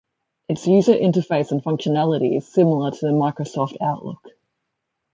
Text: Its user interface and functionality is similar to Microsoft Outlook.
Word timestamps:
Its 0.49 0.65
user 0.65 0.93
interface 0.95 1.51
and 1.51 1.61
functionality 1.63 2.35
is 2.35 2.47
similar 2.51 2.89
to 2.89 3.05
Microsoft 3.05 3.77
Outlook. 3.81 4.29